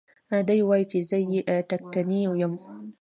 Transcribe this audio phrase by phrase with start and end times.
[0.47, 2.53] دى وايي چې زه يې ټکټنى يم.